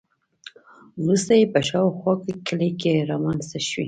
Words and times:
وروسته 1.03 1.31
یې 1.39 1.45
په 1.53 1.59
شاوخوا 1.69 2.13
کې 2.23 2.31
کلي 2.47 2.71
رامنځته 3.11 3.59
شوي. 3.67 3.79